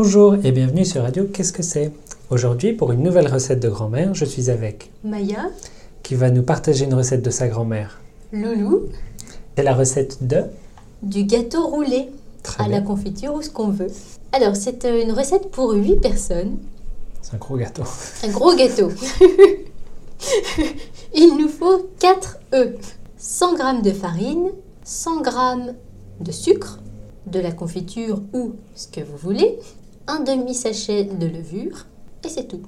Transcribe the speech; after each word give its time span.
Bonjour 0.00 0.36
et 0.44 0.52
bienvenue 0.52 0.84
sur 0.84 1.02
Radio 1.02 1.24
Qu'est-ce 1.24 1.52
que 1.52 1.64
c'est? 1.64 1.90
Aujourd'hui, 2.30 2.72
pour 2.72 2.92
une 2.92 3.02
nouvelle 3.02 3.26
recette 3.26 3.58
de 3.58 3.68
grand-mère, 3.68 4.14
je 4.14 4.24
suis 4.24 4.48
avec 4.48 4.92
Maya, 5.02 5.50
qui 6.04 6.14
va 6.14 6.30
nous 6.30 6.44
partager 6.44 6.84
une 6.84 6.94
recette 6.94 7.20
de 7.20 7.30
sa 7.30 7.48
grand-mère. 7.48 8.00
Loulou, 8.32 8.90
C'est 9.56 9.64
la 9.64 9.74
recette 9.74 10.24
de 10.24 10.44
du 11.02 11.24
gâteau 11.24 11.66
roulé 11.66 12.10
Très 12.44 12.62
à 12.62 12.68
la 12.68 12.80
confiture 12.80 13.34
ou 13.34 13.42
ce 13.42 13.50
qu'on 13.50 13.70
veut. 13.70 13.90
Alors, 14.30 14.54
c'est 14.54 14.84
euh, 14.84 15.02
une 15.02 15.10
recette 15.10 15.50
pour 15.50 15.72
8 15.72 15.96
personnes. 15.96 16.58
C'est 17.20 17.34
un 17.34 17.38
gros 17.38 17.56
gâteau. 17.56 17.82
Un 18.22 18.28
gros 18.28 18.54
gâteau. 18.54 18.90
Il 21.12 21.36
nous 21.40 21.48
faut 21.48 21.90
4 21.98 22.38
œufs, 22.54 22.98
100 23.16 23.56
g 23.56 23.62
de 23.82 23.92
farine, 23.92 24.50
100 24.84 25.24
g 25.24 25.30
de 26.20 26.30
sucre, 26.30 26.78
de 27.26 27.40
la 27.40 27.50
confiture 27.50 28.22
ou 28.32 28.52
ce 28.76 28.86
que 28.86 29.00
vous 29.00 29.16
voulez, 29.16 29.58
un 30.08 30.20
demi-sachet 30.20 31.04
de 31.04 31.26
levure 31.26 31.86
et 32.24 32.28
c'est 32.28 32.48
tout. 32.48 32.62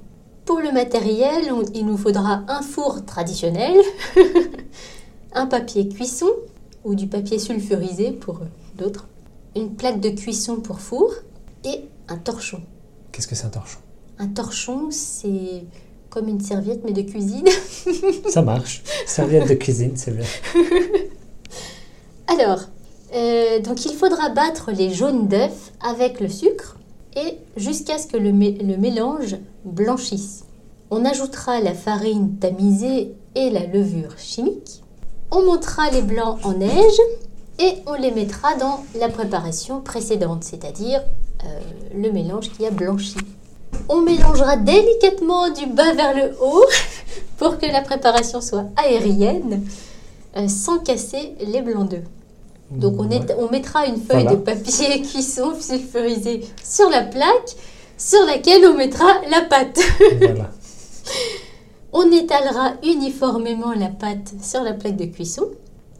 Pour 0.45 0.59
le 0.59 0.71
matériel, 0.71 1.51
on- 1.51 1.63
il 1.73 1.85
nous 1.85 1.97
faudra 1.97 2.43
un 2.47 2.61
four 2.61 3.05
traditionnel, 3.05 3.75
un 5.33 5.45
papier 5.47 5.87
cuisson 5.89 6.29
ou 6.83 6.95
du 6.95 7.07
papier 7.07 7.37
sulfurisé 7.39 8.11
pour 8.11 8.37
euh, 8.37 8.45
d'autres, 8.77 9.07
une 9.55 9.75
plaque 9.75 9.99
de 9.99 10.09
cuisson 10.09 10.57
pour 10.57 10.79
four 10.79 11.11
et 11.65 11.85
un 12.07 12.17
torchon. 12.17 12.61
Qu'est-ce 13.11 13.27
que 13.27 13.35
c'est 13.35 13.45
un 13.45 13.49
torchon? 13.49 13.79
Un 14.19 14.27
torchon, 14.27 14.89
c'est 14.91 15.63
comme 16.09 16.27
une 16.27 16.41
serviette 16.41 16.81
mais 16.83 16.91
de 16.93 17.01
cuisine. 17.01 17.47
Ça 18.29 18.41
marche. 18.41 18.83
Serviette 19.05 19.47
de 19.49 19.53
cuisine, 19.55 19.93
c'est 19.95 20.11
bien. 20.15 20.25
Alors, 22.27 22.61
euh, 23.13 23.59
donc 23.59 23.85
il 23.85 23.93
faudra 23.93 24.29
battre 24.29 24.71
les 24.71 24.93
jaunes 24.93 25.27
d'œufs 25.27 25.71
avec 25.81 26.19
le 26.19 26.29
sucre 26.29 26.77
et 27.15 27.37
jusqu'à 27.57 27.97
ce 27.97 28.07
que 28.07 28.17
le, 28.17 28.31
mé- 28.31 28.61
le 28.65 28.77
mélange 28.77 29.37
blanchisse. 29.65 30.43
On 30.89 31.05
ajoutera 31.05 31.59
la 31.61 31.73
farine 31.73 32.35
tamisée 32.39 33.13
et 33.35 33.49
la 33.49 33.65
levure 33.65 34.17
chimique. 34.17 34.81
On 35.31 35.43
montera 35.43 35.89
les 35.91 36.01
blancs 36.01 36.39
en 36.43 36.53
neige 36.53 36.99
et 37.59 37.75
on 37.87 37.93
les 37.93 38.11
mettra 38.11 38.55
dans 38.55 38.83
la 38.99 39.07
préparation 39.09 39.81
précédente, 39.81 40.43
c'est-à-dire 40.43 41.01
euh, 41.45 41.47
le 41.95 42.11
mélange 42.11 42.51
qui 42.51 42.65
a 42.65 42.71
blanchi. 42.71 43.15
On 43.87 44.01
mélangera 44.01 44.57
délicatement 44.57 45.49
du 45.49 45.65
bas 45.67 45.93
vers 45.93 46.15
le 46.15 46.35
haut 46.41 46.65
pour 47.37 47.57
que 47.57 47.65
la 47.65 47.81
préparation 47.81 48.41
soit 48.41 48.65
aérienne 48.75 49.63
euh, 50.37 50.47
sans 50.47 50.79
casser 50.79 51.35
les 51.45 51.61
blancs 51.61 51.89
d'œufs. 51.89 52.03
Donc 52.71 52.95
on, 52.99 53.09
est- 53.09 53.35
on 53.37 53.49
mettra 53.49 53.85
une 53.85 53.97
feuille 53.97 54.23
Voilà. 54.23 54.31
de 54.35 54.41
papier 54.41 55.01
cuisson 55.03 55.53
sulfurisé 55.59 56.41
sur 56.63 56.89
la 56.89 57.03
plaque 57.03 57.55
sur 57.97 58.25
laquelle 58.25 58.65
on 58.65 58.73
mettra 58.75 59.07
la 59.29 59.41
pâte. 59.41 59.79
Voilà. 60.19 60.49
On 61.93 62.09
étalera 62.11 62.73
uniformément 62.83 63.73
la 63.73 63.89
pâte 63.89 64.33
sur 64.41 64.63
la 64.63 64.73
plaque 64.73 64.95
de 64.95 65.05
cuisson 65.05 65.47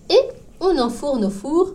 et 0.09 0.19
on 0.61 0.77
enfourne 0.79 1.25
au 1.25 1.29
four. 1.29 1.71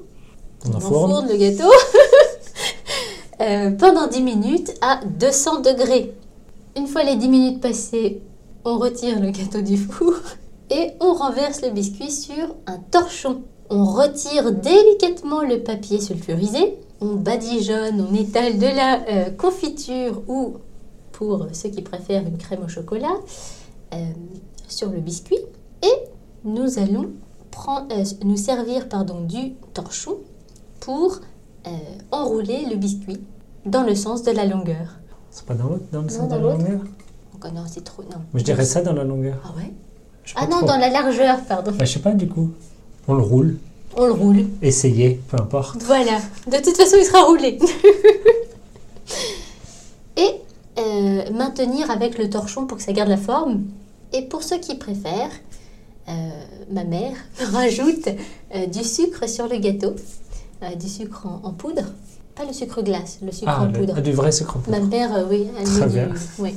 On 0.66 0.74
enfourne. 0.74 1.28
le 1.28 1.36
gâteau 1.36 1.70
euh, 3.42 3.70
pendant 3.72 4.06
10 4.06 4.22
minutes 4.22 4.74
à 4.80 5.00
200 5.04 5.60
degrés. 5.60 6.14
Une 6.76 6.86
fois 6.86 7.02
les 7.04 7.16
10 7.16 7.28
minutes 7.28 7.60
passées, 7.60 8.22
on 8.64 8.78
retire 8.78 9.20
le 9.20 9.30
gâteau 9.30 9.60
du 9.60 9.76
four 9.76 10.14
et 10.70 10.92
on 11.00 11.12
renverse 11.14 11.60
le 11.62 11.70
biscuit 11.70 12.10
sur 12.10 12.54
un 12.66 12.78
torchon. 12.90 13.42
On 13.70 13.84
retire 13.84 14.52
délicatement 14.52 15.42
le 15.42 15.60
papier 15.60 16.00
sulfurisé, 16.00 16.78
on 17.00 17.14
badigeonne, 17.14 18.00
on 18.00 18.14
étale 18.14 18.58
de 18.58 18.66
la 18.66 19.04
euh, 19.08 19.30
confiture 19.30 20.22
ou, 20.28 20.54
pour 21.12 21.46
ceux 21.52 21.70
qui 21.70 21.82
préfèrent 21.82 22.26
une 22.26 22.38
crème 22.38 22.64
au 22.64 22.68
chocolat, 22.68 23.14
euh, 23.92 23.96
sur 24.68 24.90
le 24.90 25.00
biscuit 25.00 25.38
et 25.82 25.92
nous 26.44 26.78
allons 26.78 27.10
prendre, 27.50 27.86
euh, 27.92 28.04
nous 28.24 28.36
servir 28.36 28.88
pardon, 28.88 29.20
du 29.22 29.54
torchon 29.74 30.16
pour 30.80 31.20
enrouler 32.12 32.64
le 32.70 32.76
biscuit 32.76 33.18
dans 33.64 33.82
le 33.82 33.96
sens 33.96 34.22
de 34.22 34.30
la 34.30 34.46
longueur. 34.46 35.00
C'est 35.32 35.44
pas 35.44 35.54
dans 35.54 35.68
l'autre, 35.68 35.84
dans 35.90 36.02
le 36.02 36.08
sens 36.08 36.28
de 36.28 36.34
la 36.36 36.40
longueur? 36.40 36.78
Donc, 36.78 37.44
oh 37.44 37.48
non, 37.52 37.64
c'est 37.66 37.82
trop. 37.82 38.02
Non. 38.04 38.18
Je 38.34 38.44
dirais 38.44 38.64
ça 38.64 38.82
dans 38.82 38.92
la 38.92 39.02
longueur. 39.02 39.36
Ah 39.44 39.52
ouais? 39.56 39.72
Ah 40.36 40.46
non, 40.46 40.58
trop. 40.58 40.66
dans 40.66 40.76
la 40.78 40.88
largeur, 40.90 41.40
pardon. 41.42 41.72
Bah, 41.72 41.84
je 41.84 41.92
sais 41.92 41.98
pas 41.98 42.12
du 42.12 42.28
coup. 42.28 42.50
On 43.08 43.14
le 43.14 43.22
roule. 43.22 43.58
On 43.96 44.06
le 44.06 44.12
roule. 44.12 44.44
Essayez, 44.62 45.20
peu 45.28 45.36
importe. 45.40 45.82
Voilà. 45.82 46.20
De 46.46 46.56
toute 46.58 46.76
façon, 46.76 46.96
il 46.98 47.04
sera 47.04 47.22
roulé. 47.24 47.58
Et 50.16 50.30
euh, 50.78 51.30
maintenir 51.32 51.90
avec 51.90 52.18
le 52.18 52.28
torchon 52.30 52.66
pour 52.66 52.76
que 52.78 52.82
ça 52.84 52.92
garde 52.92 53.08
la 53.08 53.16
forme. 53.16 53.64
Et 54.12 54.22
pour 54.22 54.42
ceux 54.42 54.58
qui 54.58 54.76
préfèrent, 54.76 55.30
euh, 56.08 56.12
ma 56.70 56.84
mère 56.84 57.16
rajoute 57.52 58.08
euh, 58.54 58.66
du 58.66 58.84
sucre 58.84 59.28
sur 59.28 59.48
le 59.48 59.58
gâteau. 59.58 59.94
Euh, 60.62 60.74
du 60.74 60.88
sucre 60.88 61.26
en, 61.26 61.40
en 61.48 61.52
poudre. 61.52 61.82
Pas 62.34 62.44
le 62.44 62.52
sucre 62.52 62.82
glace, 62.82 63.18
le 63.22 63.32
sucre 63.32 63.50
Ah, 63.54 63.62
en 63.62 63.66
le- 63.66 63.72
poudre. 63.72 63.94
ah, 63.96 64.00
du 64.00 64.12
vrai 64.12 64.30
sucre 64.32 64.56
en 64.56 64.60
poudre. 64.60 64.78
Ma 64.78 64.84
mère, 64.86 65.14
euh, 65.14 65.24
oui, 65.30 65.46
elle 65.58 65.64
Très 65.64 65.86
du... 65.88 65.94
bien. 65.94 66.10
ouais. 66.38 66.54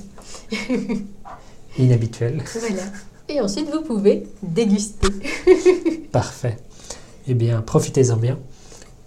Inhabituel. 1.78 2.44
Voilà. 2.60 2.84
Et 3.30 3.40
ensuite, 3.42 3.70
vous 3.72 3.82
pouvez 3.82 4.28
déguster. 4.42 5.08
Parfait. 6.12 6.58
Eh 7.28 7.34
bien, 7.34 7.62
profitez-en 7.62 8.18
bien. 8.18 8.38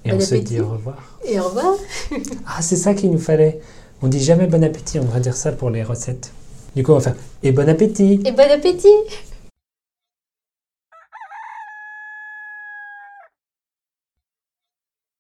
Et 0.04 0.10
Bon 0.10 0.16
on 0.16 0.20
se 0.20 0.34
dit 0.34 0.60
au 0.60 0.68
revoir. 0.68 1.18
Et 1.24 1.38
au 1.38 1.44
revoir. 1.44 1.74
Ah, 2.46 2.60
c'est 2.62 2.76
ça 2.76 2.94
qu'il 2.94 3.10
nous 3.10 3.18
fallait. 3.18 3.60
On 4.02 4.08
dit 4.08 4.20
jamais 4.22 4.46
bon 4.46 4.62
appétit, 4.64 4.98
on 4.98 5.04
devrait 5.04 5.20
dire 5.20 5.36
ça 5.36 5.52
pour 5.52 5.70
les 5.70 5.82
recettes. 5.82 6.32
Du 6.74 6.82
coup, 6.82 6.92
on 6.92 6.96
va 6.96 7.00
faire 7.00 7.14
et 7.42 7.52
bon 7.52 7.68
appétit 7.68 8.20
Et 8.24 8.32
bon 8.32 8.50
appétit 8.50 8.88